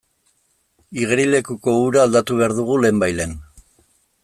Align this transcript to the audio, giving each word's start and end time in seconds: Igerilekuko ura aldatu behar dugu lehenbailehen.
Igerilekuko 1.01 1.75
ura 1.89 2.03
aldatu 2.07 2.41
behar 2.41 2.57
dugu 2.61 2.81
lehenbailehen. 2.87 3.39